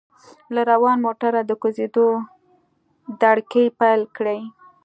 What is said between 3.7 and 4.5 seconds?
پېل کړې.